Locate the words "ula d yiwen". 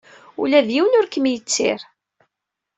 0.41-0.97